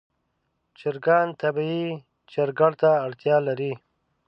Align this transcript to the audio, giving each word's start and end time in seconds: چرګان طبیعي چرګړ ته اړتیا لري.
چرګان 0.79 1.27
طبیعي 1.41 1.87
چرګړ 2.31 2.71
ته 2.81 2.89
اړتیا 3.05 3.37
لري. 3.47 3.73